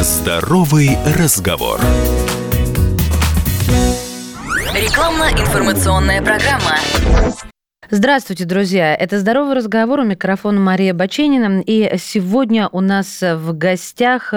Здоровый 0.00 0.96
разговор. 1.16 1.80
Рекламно-информационная 4.72 6.22
программа. 6.22 6.76
Здравствуйте, 7.90 8.44
друзья! 8.44 8.94
Это 8.94 9.18
«Здоровый 9.18 9.54
разговор» 9.54 10.00
у 10.00 10.04
микрофона 10.04 10.60
Мария 10.60 10.92
Баченина. 10.92 11.62
И 11.64 11.96
сегодня 11.96 12.68
у 12.70 12.82
нас 12.82 13.22
в 13.22 13.56
гостях 13.56 14.34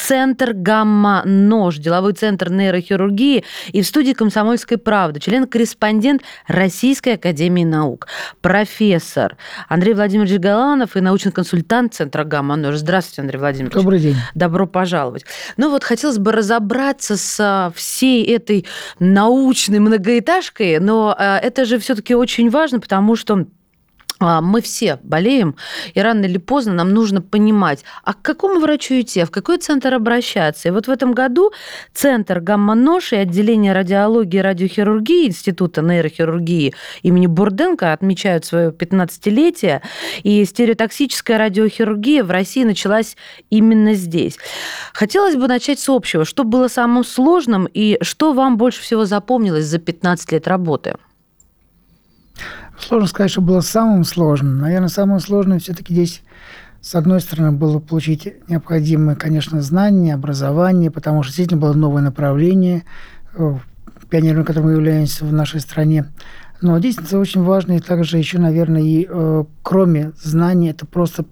Центр 0.00 0.52
«Гамма-Нож», 0.52 1.78
деловой 1.78 2.12
центр 2.12 2.48
нейрохирургии 2.48 3.42
и 3.72 3.82
в 3.82 3.86
студии 3.88 4.12
«Комсомольской 4.12 4.78
правды», 4.78 5.18
член-корреспондент 5.18 6.22
Российской 6.46 7.14
академии 7.14 7.64
наук, 7.64 8.06
профессор 8.40 9.36
Андрей 9.68 9.94
Владимирович 9.94 10.38
Галанов 10.38 10.96
и 10.96 11.00
научный 11.00 11.32
консультант 11.32 11.94
Центра 11.94 12.22
«Гамма-Нож». 12.22 12.76
Здравствуйте, 12.76 13.22
Андрей 13.22 13.38
Владимирович. 13.38 13.74
Добрый 13.74 13.98
день. 13.98 14.16
Добро 14.36 14.68
пожаловать. 14.68 15.24
Ну 15.56 15.70
вот 15.70 15.82
хотелось 15.82 16.18
бы 16.18 16.30
разобраться 16.30 17.16
с 17.16 17.72
всей 17.74 18.24
этой 18.32 18.64
научной 19.00 19.80
многоэтажкой, 19.80 20.78
но 20.78 21.16
э, 21.18 21.38
это 21.38 21.64
же 21.64 21.80
все-таки 21.80 22.14
очень 22.14 22.48
важно, 22.48 22.78
потому 22.92 23.16
что 23.16 23.46
а, 24.20 24.42
мы 24.42 24.60
все 24.60 24.98
болеем, 25.02 25.56
и 25.94 26.00
рано 26.02 26.26
или 26.26 26.36
поздно 26.36 26.74
нам 26.74 26.92
нужно 26.92 27.22
понимать, 27.22 27.84
а 28.04 28.12
к 28.12 28.20
какому 28.20 28.60
врачу 28.60 29.00
идти, 29.00 29.20
а 29.20 29.24
в 29.24 29.30
какой 29.30 29.56
центр 29.56 29.94
обращаться. 29.94 30.68
И 30.68 30.70
вот 30.70 30.88
в 30.88 30.90
этом 30.90 31.14
году 31.14 31.52
Центр 31.94 32.40
гамма-нож 32.40 33.14
и 33.14 33.16
отделение 33.16 33.72
радиологии 33.72 34.40
и 34.40 34.42
радиохирургии 34.42 35.28
Института 35.28 35.80
нейрохирургии 35.80 36.74
имени 37.02 37.28
Бурденко 37.28 37.94
отмечают 37.94 38.44
свое 38.44 38.72
15-летие, 38.72 39.80
и 40.22 40.44
стереотоксическая 40.44 41.38
радиохирургия 41.38 42.24
в 42.24 42.30
России 42.30 42.64
началась 42.64 43.16
именно 43.48 43.94
здесь. 43.94 44.36
Хотелось 44.92 45.36
бы 45.36 45.48
начать 45.48 45.80
с 45.80 45.88
общего. 45.88 46.26
Что 46.26 46.44
было 46.44 46.68
самым 46.68 47.04
сложным 47.04 47.64
и 47.72 47.96
что 48.02 48.34
вам 48.34 48.58
больше 48.58 48.82
всего 48.82 49.06
запомнилось 49.06 49.64
за 49.64 49.78
15 49.78 50.32
лет 50.32 50.46
работы? 50.46 50.96
Сложно 52.86 53.06
сказать, 53.06 53.30
что 53.30 53.40
было 53.40 53.60
самым 53.60 54.04
сложным. 54.04 54.58
Наверное, 54.58 54.88
самое 54.88 55.20
сложное 55.20 55.60
все-таки 55.60 55.94
здесь, 55.94 56.22
с 56.80 56.94
одной 56.96 57.20
стороны, 57.20 57.52
было 57.52 57.78
получить 57.78 58.28
необходимые, 58.48 59.16
конечно, 59.16 59.62
знания, 59.62 60.14
образование, 60.14 60.90
потому 60.90 61.22
что 61.22 61.30
действительно 61.30 61.60
было 61.60 61.74
новое 61.74 62.02
направление, 62.02 62.82
э, 63.36 63.56
пионером 64.10 64.44
которым 64.44 64.70
мы 64.70 64.72
являемся 64.72 65.24
в 65.24 65.32
нашей 65.32 65.60
стране. 65.60 66.06
Но 66.60 66.78
здесь 66.80 66.96
очень 67.12 67.42
важно 67.42 67.76
и 67.76 67.80
также 67.80 68.18
еще, 68.18 68.38
наверное, 68.38 68.82
и 68.82 69.06
э, 69.08 69.44
кроме 69.62 70.12
знаний, 70.20 70.70
это 70.70 70.84
просто 70.84 71.24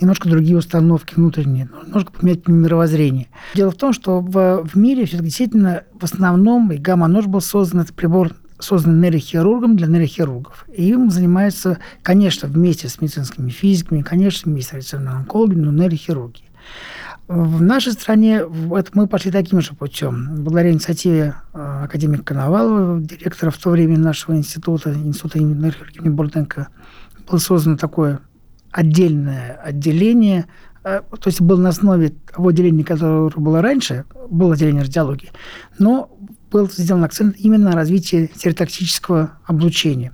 немножко 0.00 0.28
другие 0.28 0.56
установки 0.56 1.14
внутренние, 1.14 1.68
немножко 1.86 2.12
поменять 2.12 2.48
мировоззрение. 2.48 3.28
Дело 3.54 3.70
в 3.70 3.76
том, 3.76 3.92
что 3.92 4.20
в, 4.20 4.64
в 4.64 4.76
мире 4.76 5.06
все-таки 5.06 5.26
действительно 5.26 5.84
в 5.98 6.02
основном 6.02 6.72
и 6.72 6.78
гамма-нож 6.78 7.26
был 7.26 7.40
создан, 7.40 7.80
это 7.80 7.94
прибор 7.94 8.32
создан 8.64 9.00
нейрохирургом 9.00 9.76
для 9.76 9.86
нейрохирургов. 9.86 10.66
И 10.72 10.88
им 10.88 11.10
занимаются, 11.10 11.78
конечно, 12.02 12.48
вместе 12.48 12.88
с 12.88 13.00
медицинскими 13.00 13.50
физиками, 13.50 14.02
конечно, 14.02 14.50
вместе 14.50 14.80
с 14.80 14.94
онкологами, 14.94 15.60
но 15.60 15.72
нейрохирурги. 15.72 16.42
В 17.26 17.62
нашей 17.62 17.92
стране 17.92 18.42
это 18.76 18.90
мы 18.92 19.06
пошли 19.06 19.30
таким 19.30 19.60
же 19.60 19.74
путем. 19.74 20.42
Благодаря 20.42 20.72
инициативе 20.72 21.34
э, 21.54 21.84
академика 21.84 22.22
Коновалова, 22.22 23.00
директора 23.00 23.50
в 23.50 23.56
то 23.56 23.70
время 23.70 23.98
нашего 23.98 24.36
института, 24.36 24.92
института 24.92 25.38
нейрохирургии 25.38 26.08
Бурденко, 26.10 26.68
было 27.26 27.38
создано 27.38 27.78
такое 27.78 28.20
отдельное 28.70 29.58
отделение, 29.64 30.46
э, 30.84 31.00
то 31.18 31.28
есть 31.28 31.40
было 31.40 31.58
на 31.60 31.70
основе 31.70 32.12
того 32.30 32.48
отделения, 32.48 32.84
которое 32.84 33.30
было 33.30 33.62
раньше, 33.62 34.04
было 34.28 34.52
отделение 34.52 34.82
радиологии, 34.82 35.30
но 35.78 36.10
был 36.54 36.70
сделан 36.70 37.02
акцент 37.02 37.34
именно 37.36 37.70
на 37.70 37.72
развитии 37.72 38.30
стереотактического 38.32 39.32
облучения. 39.44 40.12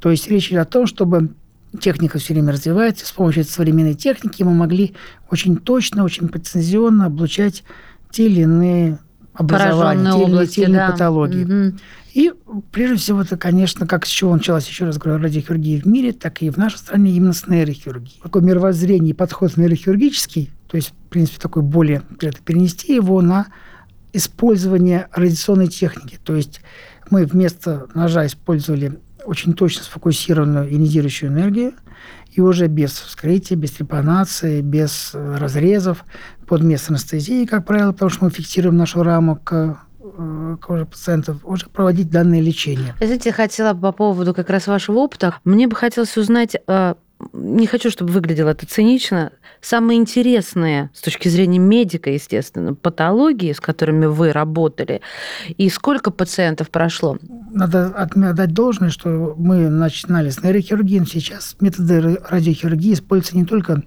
То 0.00 0.10
есть 0.10 0.28
речь 0.28 0.48
идет 0.48 0.62
о 0.62 0.64
том, 0.64 0.88
чтобы 0.88 1.30
техника 1.80 2.18
все 2.18 2.34
время 2.34 2.52
развивается, 2.52 3.06
с 3.06 3.12
помощью 3.12 3.44
современной 3.44 3.94
техники 3.94 4.42
мы 4.42 4.52
могли 4.52 4.94
очень 5.30 5.56
точно, 5.56 6.02
очень 6.02 6.26
прецизионно 6.26 7.06
облучать 7.06 7.62
те 8.10 8.26
или 8.26 8.40
иные 8.40 8.98
образования, 9.32 10.10
те, 10.10 10.16
области, 10.16 10.54
те 10.56 10.62
или 10.62 10.70
иные 10.70 10.86
да. 10.86 10.90
патологии. 10.90 11.44
Угу. 11.44 11.78
И 12.14 12.32
прежде 12.72 12.96
всего 12.96 13.22
это, 13.22 13.36
конечно, 13.36 13.86
как 13.86 14.06
с 14.06 14.08
чего 14.08 14.34
началась, 14.34 14.68
еще 14.68 14.86
раз 14.86 14.98
говорю, 14.98 15.22
радиохирургия 15.22 15.80
в 15.80 15.86
мире, 15.86 16.12
так 16.12 16.42
и 16.42 16.50
в 16.50 16.56
нашей 16.56 16.78
стране 16.78 17.12
именно 17.12 17.32
с 17.32 17.46
нейрохирургией. 17.46 18.20
Такое 18.20 18.42
мировоззрение 18.42 19.10
и 19.10 19.14
подход 19.14 19.56
нейрохирургический, 19.56 20.50
то 20.66 20.76
есть, 20.76 20.88
в 20.88 21.10
принципе, 21.10 21.38
такой 21.40 21.62
более, 21.62 22.02
перенести 22.44 22.94
его 22.94 23.22
на 23.22 23.46
использование 24.14 25.08
радиационной 25.12 25.68
техники. 25.68 26.18
То 26.22 26.34
есть 26.34 26.60
мы 27.10 27.26
вместо 27.26 27.86
ножа 27.94 28.24
использовали 28.26 28.98
очень 29.24 29.54
точно 29.54 29.82
сфокусированную 29.84 30.70
ионизирующую 30.70 31.30
энергию, 31.30 31.72
и 32.32 32.40
уже 32.40 32.66
без 32.66 32.92
вскрытия, 32.92 33.56
без 33.56 33.72
трепанации, 33.72 34.60
без 34.60 35.12
э, 35.14 35.36
разрезов, 35.36 36.04
под 36.46 36.62
место 36.62 36.92
анестезии, 36.92 37.46
как 37.46 37.64
правило, 37.64 37.92
потому 37.92 38.10
что 38.10 38.24
мы 38.24 38.30
фиксируем 38.30 38.76
нашу 38.76 39.02
раму 39.02 39.36
к 39.36 39.78
э, 40.00 40.56
кожи 40.60 40.84
пациентов, 40.84 41.38
уже 41.44 41.66
проводить 41.66 42.10
данное 42.10 42.40
лечение. 42.40 42.94
Знаете, 43.00 43.30
я 43.30 43.32
хотела 43.32 43.72
по 43.72 43.92
поводу 43.92 44.34
как 44.34 44.50
раз 44.50 44.66
вашего 44.66 44.98
опыта, 44.98 45.36
мне 45.44 45.68
бы 45.68 45.76
хотелось 45.76 46.16
узнать, 46.16 46.56
э, 46.66 46.94
не 47.32 47.66
хочу, 47.66 47.90
чтобы 47.90 48.12
выглядело 48.12 48.50
это 48.50 48.66
цинично, 48.66 49.32
самые 49.60 49.98
интересные 49.98 50.90
с 50.94 51.00
точки 51.00 51.28
зрения 51.28 51.58
медика, 51.58 52.10
естественно, 52.10 52.74
патологии, 52.74 53.52
с 53.52 53.60
которыми 53.60 54.06
вы 54.06 54.32
работали, 54.32 55.00
и 55.56 55.68
сколько 55.68 56.10
пациентов 56.10 56.70
прошло? 56.70 57.18
Надо 57.52 57.86
отдать 57.88 58.52
должное, 58.52 58.90
что 58.90 59.34
мы 59.36 59.68
начинали 59.68 60.30
с 60.30 60.42
нейрохирургии, 60.42 61.04
сейчас 61.04 61.56
методы 61.60 62.18
радиохирургии 62.28 62.94
используются 62.94 63.36
не 63.36 63.44
только 63.44 63.82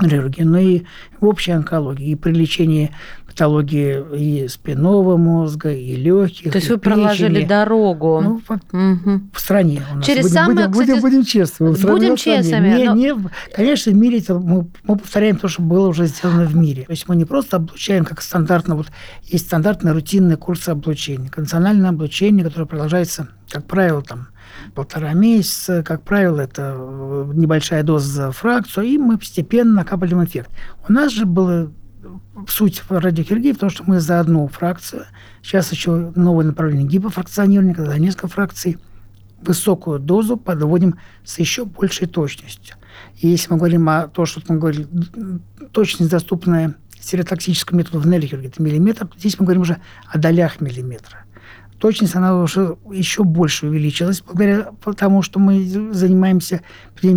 нейрохирургии, 0.00 0.42
но 0.42 0.58
и 0.58 0.82
в 1.20 1.26
общей 1.26 1.52
онкологии. 1.52 2.10
И 2.10 2.14
при 2.14 2.32
лечении 2.32 2.90
патологии 3.32 4.44
и 4.44 4.48
спинного 4.48 5.16
мозга, 5.16 5.72
и 5.72 5.96
легких. 5.96 6.52
То 6.52 6.58
есть 6.58 6.68
вы 6.68 6.78
печени. 6.78 6.94
проложили 6.94 7.44
дорогу 7.44 8.20
ну, 8.22 8.40
в, 8.46 8.50
угу. 8.50 9.20
в 9.32 9.40
стране. 9.40 9.82
У 9.92 9.96
нас. 9.96 10.06
Через 10.06 10.24
будем, 10.24 10.34
самое, 10.34 10.68
будем, 10.68 10.72
кстати, 10.72 10.88
будем, 10.88 11.00
будем 11.00 11.24
честны. 11.24 11.72
Будем 11.72 12.16
честными. 12.16 12.68
Не, 12.68 12.84
но... 12.84 12.94
не, 12.94 13.14
конечно, 13.54 13.90
в 13.92 13.94
мире 13.94 14.18
это 14.18 14.34
мы, 14.38 14.66
мы 14.84 14.96
повторяем 14.96 15.36
то, 15.36 15.48
что 15.48 15.62
было 15.62 15.88
уже 15.88 16.06
сделано 16.06 16.44
в 16.44 16.54
мире. 16.54 16.84
То 16.84 16.92
есть 16.92 17.08
мы 17.08 17.16
не 17.16 17.24
просто 17.24 17.56
облучаем, 17.56 18.04
как 18.04 18.20
стандартно, 18.20 18.76
вот 18.76 18.88
есть 19.24 19.46
стандартные 19.46 19.94
рутинные 19.94 20.36
курсы 20.36 20.68
облучения, 20.70 21.28
конвенциональное 21.30 21.90
облучение, 21.90 22.44
которое 22.44 22.66
продолжается, 22.66 23.28
как 23.48 23.64
правило, 23.64 24.02
там 24.02 24.28
полтора 24.74 25.12
месяца, 25.12 25.82
как 25.82 26.02
правило, 26.02 26.40
это 26.40 26.74
небольшая 27.34 27.82
доза 27.82 28.08
за 28.08 28.32
фракцию, 28.32 28.86
и 28.86 28.98
мы 28.98 29.18
постепенно 29.18 29.74
накапливаем 29.74 30.24
эффект. 30.24 30.50
У 30.88 30.92
нас 30.92 31.12
же 31.12 31.26
было 31.26 31.72
суть 32.48 32.82
радиохирургии 32.88 33.52
в 33.52 33.58
том, 33.58 33.70
что 33.70 33.84
мы 33.86 34.00
за 34.00 34.20
одну 34.20 34.48
фракцию, 34.48 35.06
сейчас 35.42 35.72
еще 35.72 36.12
новое 36.16 36.44
направление 36.44 36.86
гипофракционирования, 36.86 37.74
когда 37.74 37.98
несколько 37.98 38.28
фракций, 38.28 38.78
высокую 39.40 39.98
дозу 39.98 40.36
подводим 40.36 40.98
с 41.24 41.38
еще 41.38 41.64
большей 41.64 42.06
точностью. 42.06 42.76
И 43.18 43.28
если 43.28 43.50
мы 43.50 43.58
говорим 43.58 43.88
о 43.88 44.06
том, 44.06 44.24
что 44.24 44.40
мы 44.48 44.58
говорили, 44.58 44.86
точность, 45.72 46.10
доступная 46.10 46.74
стереотоксическому 47.00 47.78
методу 47.78 47.98
в 47.98 48.06
нейрохирургии, 48.06 48.48
это 48.48 48.62
миллиметр, 48.62 49.08
здесь 49.16 49.38
мы 49.38 49.44
говорим 49.44 49.62
уже 49.62 49.78
о 50.06 50.18
долях 50.18 50.60
миллиметра. 50.60 51.24
Точность, 51.82 52.14
она 52.14 52.40
уже 52.40 52.76
еще 52.92 53.24
больше 53.24 53.66
увеличилась, 53.66 54.22
благодаря 54.22 54.68
тому, 54.96 55.20
что 55.20 55.40
мы 55.40 55.64
занимаемся 55.92 56.62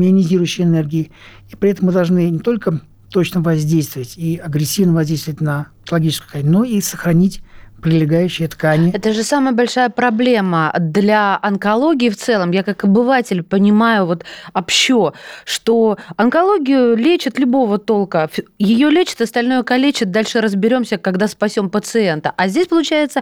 ионизирующей 0.07 0.63
энергией. 0.63 1.11
И 1.51 1.55
при 1.55 1.69
этом 1.69 1.85
мы 1.85 1.91
должны 1.91 2.27
не 2.31 2.39
только 2.39 2.81
точно 3.11 3.41
воздействовать 3.41 4.17
и 4.17 4.37
агрессивно 4.37 4.95
воздействовать 4.95 5.39
на 5.39 5.67
патологическую 5.81 6.29
ткань, 6.29 6.49
но 6.49 6.63
и 6.63 6.81
сохранить 6.81 7.43
прилегающие 7.85 8.47
ткани. 8.47 8.91
Это 8.91 9.13
же 9.13 9.21
самая 9.21 9.53
большая 9.53 9.89
проблема 9.89 10.73
для 10.79 11.37
онкологии 11.39 12.09
в 12.09 12.17
целом. 12.17 12.49
Я 12.49 12.63
как 12.63 12.83
обыватель 12.83 13.43
понимаю 13.43 14.07
вот 14.07 14.25
общо, 14.53 15.13
что 15.45 15.99
онкологию 16.17 16.97
лечат 16.97 17.37
любого 17.37 17.77
толка. 17.77 18.27
Ее 18.57 18.89
лечат, 18.89 19.21
остальное 19.21 19.61
калечат. 19.61 20.09
Дальше 20.09 20.41
разберемся, 20.41 20.97
когда 20.97 21.27
спасем 21.27 21.69
пациента. 21.69 22.33
А 22.35 22.47
здесь 22.47 22.67
получается 22.67 23.21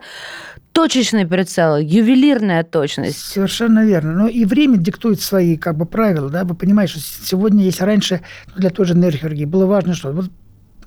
точечный 0.72 1.28
прицел, 1.28 1.78
ювелирная 1.78 2.64
точность. 2.64 3.20
Совершенно 3.20 3.86
верно. 3.86 4.14
Но 4.14 4.28
и 4.30 4.46
время 4.46 4.78
диктует 4.78 5.20
свои 5.20 5.58
как 5.58 5.76
бы, 5.76 5.86
правила. 5.86 6.30
Да? 6.30 6.46
Вы 6.46 6.56
понимаете, 6.56 6.94
что 6.94 7.02
сегодня, 7.02 7.66
если 7.66 7.84
раньше 7.84 8.22
для 8.56 8.70
той 8.70 8.86
же 8.86 8.96
нейрохирургии 8.96 9.44
было 9.44 9.66
важно, 9.66 9.94
что 9.94 10.14
вот 10.14 10.32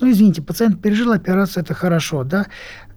ну, 0.07 0.13
извините, 0.13 0.41
пациент 0.41 0.81
пережил 0.81 1.13
операцию, 1.13 1.65
это 1.65 1.75
хорошо, 1.75 2.23
да, 2.23 2.47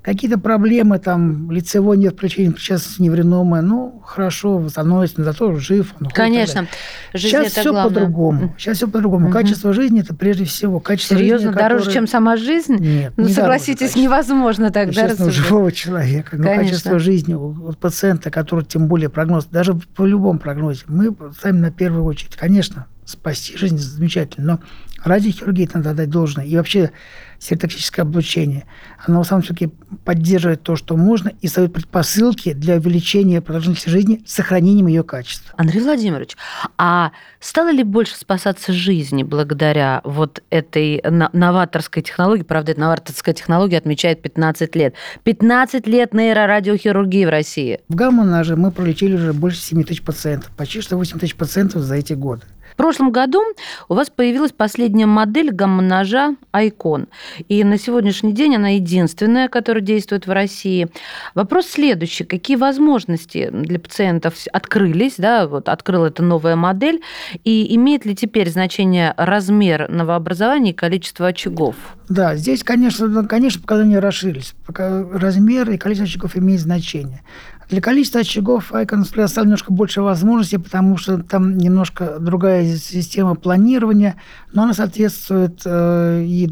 Какие-то 0.01 0.39
проблемы, 0.39 0.97
там, 0.97 1.51
лицевой 1.51 1.97
нет 1.97 2.13
включения, 2.13 2.53
сейчас 2.57 2.99
невреномая, 2.99 3.61
ну, 3.61 4.01
хорошо, 4.05 4.57
восстановится, 4.57 5.21
зато 5.21 5.53
жив. 5.55 5.93
Он 5.99 6.07
Конечно. 6.07 6.67
Жизнь 7.13 7.27
сейчас 7.27 7.51
это 7.51 7.59
все 7.59 7.73
по-другому. 7.73 8.55
Сейчас 8.57 8.77
все 8.77 8.87
по-другому. 8.87 9.25
Угу. 9.25 9.33
Качество 9.33 9.73
жизни– 9.73 9.99
это 10.01 10.15
прежде 10.15 10.45
всего 10.45 10.79
качество 10.79 11.17
Серьезно, 11.17 11.49
жизни, 11.49 11.59
дороже, 11.59 11.79
которое... 11.79 11.93
чем 11.93 12.07
сама 12.07 12.37
жизнь? 12.37 12.77
Нет, 12.77 13.13
Ну, 13.17 13.25
не 13.25 13.33
согласитесь, 13.33 13.97
невозможно 13.97 14.71
тогда 14.71 15.01
Естественно, 15.01 15.27
у 15.27 15.31
живого 15.31 15.71
человека. 15.73 16.37
Но 16.37 16.43
Конечно. 16.43 16.63
качество 16.63 16.99
жизни 16.99 17.33
у 17.33 17.73
пациента, 17.73 18.31
который, 18.31 18.63
тем 18.63 18.87
более, 18.87 19.09
прогноз, 19.09 19.45
даже 19.45 19.73
по 19.73 20.05
любому 20.05 20.39
прогнозе, 20.39 20.83
мы 20.87 21.13
ставим 21.37 21.59
на 21.59 21.71
первую 21.71 22.05
очередь. 22.05 22.37
Конечно, 22.37 22.87
спасти 23.03 23.57
жизнь 23.57 23.77
замечательно, 23.77 24.53
но 24.53 24.59
радиохирургии 25.03 25.69
надо 25.73 25.93
дать 25.93 26.09
должное. 26.09 26.45
И 26.45 26.55
вообще 26.55 26.91
стереотактическое 27.39 28.03
облучение, 28.03 28.65
оно 29.05 29.19
в 29.19 29.21
основном 29.21 29.43
все-таки 29.43 29.69
поддерживает 30.03 30.61
то, 30.61 30.75
что 30.75 30.97
можно, 30.97 31.31
и 31.41 31.47
создает 31.47 31.73
предпосылки 31.73 32.53
для 32.53 32.75
увеличения 32.75 33.41
продолжительности 33.41 33.89
жизни 33.89 34.21
с 34.25 34.33
сохранением 34.33 34.87
ее 34.87 35.03
качества. 35.03 35.53
Андрей 35.57 35.81
Владимирович, 35.81 36.35
а 36.77 37.11
стало 37.39 37.71
ли 37.71 37.83
больше 37.83 38.15
спасаться 38.15 38.73
жизни 38.73 39.23
благодаря 39.23 40.01
вот 40.03 40.43
этой 40.49 41.01
новаторской 41.03 42.03
технологии? 42.03 42.43
Правда, 42.43 42.73
эта 42.73 42.81
новаторская 42.81 43.33
технология 43.33 43.77
отмечает 43.77 44.21
15 44.21 44.75
лет. 44.75 44.95
15 45.23 45.87
лет 45.87 46.13
нейрорадиохирургии 46.13 47.25
в 47.25 47.29
России. 47.29 47.79
В 47.87 47.95
гамма-наже 47.95 48.57
мы 48.57 48.71
пролечили 48.71 49.15
уже 49.15 49.31
больше 49.31 49.59
7 49.59 49.83
тысяч 49.83 50.01
пациентов, 50.01 50.51
почти 50.57 50.81
что 50.81 50.97
8 50.97 51.19
тысяч 51.19 51.35
пациентов 51.35 51.83
за 51.83 51.95
эти 51.95 52.13
годы. 52.13 52.43
Прошлом 52.79 53.11
году 53.11 53.43
у 53.89 53.93
вас 53.93 54.09
появилась 54.09 54.53
последняя 54.53 55.05
модель 55.05 55.51
гамма-ножа 55.51 56.37
Айкон. 56.53 57.07
И 57.49 57.61
на 57.65 57.77
сегодняшний 57.77 58.31
день 58.31 58.55
она 58.55 58.69
единственная, 58.69 59.49
которая 59.49 59.83
действует 59.83 60.27
в 60.27 60.31
России. 60.31 60.87
Вопрос 61.35 61.65
следующий. 61.65 62.23
Какие 62.23 62.55
возможности 62.55 63.49
для 63.51 63.79
пациентов 63.79 64.35
открылись? 64.53 65.15
Да, 65.17 65.49
вот 65.49 65.67
открыла 65.67 66.05
эта 66.05 66.23
новая 66.23 66.55
модель. 66.55 67.01
И 67.43 67.75
имеет 67.75 68.05
ли 68.05 68.15
теперь 68.15 68.49
значение 68.49 69.13
размер 69.17 69.89
новообразования 69.89 70.71
и 70.71 70.73
количество 70.73 71.27
очагов? 71.27 71.75
Да, 72.07 72.37
здесь, 72.37 72.63
конечно, 72.63 73.07
ну, 73.07 73.27
конечно, 73.27 73.61
показания 73.61 73.99
расширились. 73.99 74.55
Размер 74.69 75.69
и 75.69 75.77
количество 75.77 76.07
очагов 76.07 76.37
имеет 76.37 76.61
значение. 76.61 77.23
Для 77.69 77.81
количества 77.81 78.21
очагов 78.21 78.71
Icon 78.71 79.07
предоставил 79.11 79.45
немножко 79.45 79.71
больше 79.71 80.01
возможностей, 80.01 80.57
потому 80.57 80.97
что 80.97 81.19
там 81.21 81.55
немножко 81.55 82.17
другая 82.19 82.75
система 82.75 83.35
планирования, 83.35 84.15
но 84.51 84.63
она 84.63 84.73
соответствует 84.73 85.61
э, 85.65 86.23
и 86.25 86.51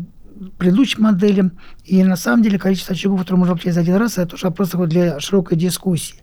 предыдущим 0.60 1.04
моделям. 1.04 1.54
И 1.86 2.04
на 2.04 2.18
самом 2.18 2.44
деле 2.44 2.60
количество 2.60 2.94
очагов, 2.94 3.22
которые 3.22 3.40
можно 3.40 3.54
обучать 3.54 3.74
за 3.74 3.80
один 3.80 3.96
раз, 3.96 4.19
это 4.19 4.28
тоже 4.28 4.46
вопрос 4.46 4.69
для 4.69 5.19
широкой 5.19 5.58
дискуссии. 5.58 6.18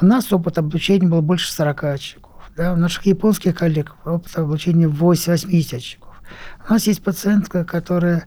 У 0.00 0.04
нас 0.06 0.32
опыт 0.32 0.58
обучения 0.58 1.06
был 1.06 1.22
больше 1.22 1.52
40 1.52 1.84
очагов. 1.84 2.32
Да? 2.56 2.72
У 2.72 2.76
наших 2.76 3.06
японских 3.06 3.54
коллег 3.54 3.94
опыт 4.04 4.36
обучения 4.36 4.88
80 4.88 5.72
очагов. 5.72 6.20
У 6.68 6.72
нас 6.72 6.84
есть 6.88 7.04
пациентка, 7.04 7.64
которая 7.64 8.24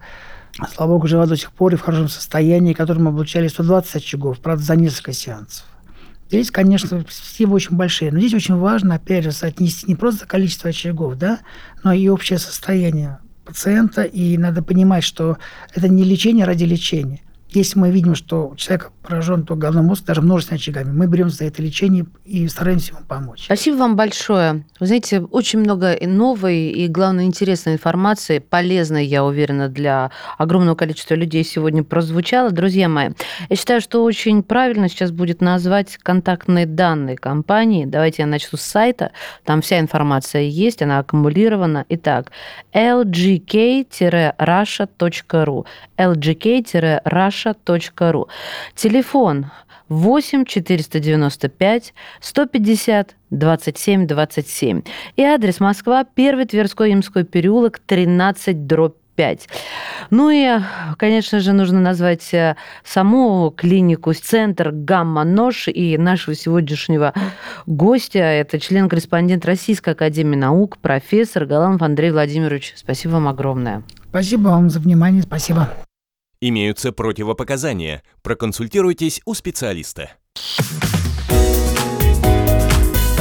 слава 0.74 0.92
богу, 0.92 1.08
жива 1.08 1.26
до 1.26 1.36
сих 1.36 1.52
пор 1.52 1.74
и 1.74 1.76
в 1.76 1.82
хорошем 1.82 2.08
состоянии, 2.08 2.72
которым 2.72 3.10
обучали 3.10 3.50
120 3.50 3.96
очагов, 3.98 4.40
правда, 4.40 4.64
за 4.64 4.78
несколько 4.78 5.12
сеансов. 5.12 5.66
Здесь, 6.28 6.50
конечно, 6.52 7.04
перспективы 7.04 7.56
очень 7.56 7.76
большие. 7.76 8.12
Но 8.12 8.20
здесь 8.20 8.34
очень 8.34 8.56
важно, 8.56 8.96
опять 8.96 9.24
же, 9.24 9.32
соотнести 9.32 9.86
не 9.88 9.96
просто 9.96 10.26
количество 10.26 10.70
очагов, 10.70 11.18
да, 11.18 11.40
но 11.84 11.94
и 11.94 12.08
общее 12.08 12.40
состояние 12.40 13.20
пациента. 13.46 14.04
И 14.04 14.38
надо 14.38 14.64
понимать, 14.64 15.04
что 15.04 15.38
это 15.74 15.88
не 15.88 16.04
лечение 16.04 16.46
ради 16.46 16.64
лечения. 16.64 17.22
Если 17.56 17.80
мы 17.80 17.90
видим, 17.90 18.14
что 18.16 18.50
у 18.50 18.56
человека 18.58 18.90
поражен 19.02 19.46
то 19.46 19.56
головной 19.56 19.84
мозг, 19.84 20.04
даже 20.04 20.22
множественными 20.22 20.62
очагами, 20.62 20.92
мы 20.92 21.08
берем 21.08 21.30
за 21.30 21.46
это 21.46 21.62
лечение 21.62 22.06
и 22.26 22.50
стараемся 22.50 22.92
ему 22.94 23.06
помочь. 23.08 23.46
Спасибо 23.46 23.78
вам 23.78 23.96
большое. 23.96 24.66
Вы 24.80 24.88
знаете, 24.88 25.22
очень 25.22 25.60
много 25.60 25.96
новой 26.02 26.72
и, 26.72 26.90
главное, 26.90 27.24
интересной 27.24 27.72
информации, 27.74 28.40
полезной, 28.40 29.06
я 29.06 29.24
уверена, 29.24 29.70
для 29.70 30.12
огромного 30.38 30.76
количества 30.76 31.16
людей 31.16 31.46
сегодня 31.46 31.86
прозвучало. 31.86 32.52
Друзья 32.52 32.90
мои, 32.90 33.12
я 33.50 33.56
считаю, 33.56 33.80
что 33.80 34.04
очень 34.04 34.44
правильно 34.44 34.90
сейчас 34.90 35.12
будет 35.12 35.40
назвать 35.40 35.98
контактные 36.04 36.66
данные 36.66 37.16
компании. 37.16 37.86
Давайте 37.86 38.24
я 38.24 38.28
начну 38.28 38.58
с 38.58 38.64
сайта. 38.64 39.12
Там 39.46 39.62
вся 39.62 39.80
информация 39.80 40.42
есть, 40.42 40.82
она 40.82 41.00
аккумулирована. 41.00 41.86
Итак, 41.88 42.32
lgk-russia.ru 42.74 45.66
lgk-russia 45.98 47.45
russia.ru. 47.46 48.28
Телефон 48.76 49.52
8 49.90 50.46
495 50.46 51.94
150 52.20 53.16
27 53.30 54.08
27. 54.08 54.82
И 55.16 55.24
адрес 55.24 55.60
Москва, 55.60 56.06
1 56.16 56.48
Тверской 56.48 56.94
Имской 56.94 57.24
переулок, 57.24 57.80
13 57.80 58.66
дробь 58.66 58.96
5. 59.16 59.48
Ну 60.10 60.30
и, 60.30 60.60
конечно 60.98 61.40
же, 61.40 61.54
нужно 61.54 61.80
назвать 61.80 62.34
э, 62.34 62.56
саму 62.84 63.50
клинику, 63.56 64.14
центр 64.14 64.72
«Гамма-Нож» 64.72 65.70
и 65.70 65.98
нашего 65.98 66.36
сегодняшнего 66.36 67.14
гостя. 67.66 68.20
Это 68.20 68.60
член-корреспондент 68.60 69.46
Российской 69.46 69.92
Академии 69.92 70.36
Наук, 70.36 70.78
профессор 70.80 71.46
Галанов 71.46 71.82
Андрей 71.82 72.12
Владимирович. 72.12 72.74
Спасибо 72.76 73.14
вам 73.14 73.30
огромное. 73.30 73.84
Спасибо 74.10 74.50
вам 74.50 74.70
за 74.70 74.80
внимание. 74.80 75.24
Спасибо. 75.24 75.70
Имеются 76.48 76.92
противопоказания. 76.92 78.04
Проконсультируйтесь 78.22 79.20
у 79.26 79.34
специалиста. 79.34 80.12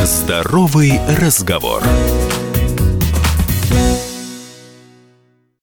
Здоровый 0.03 1.01
разговор. 1.19 1.83